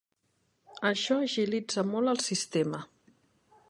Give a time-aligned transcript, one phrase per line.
[0.91, 2.85] Això agilitza molt el sistema.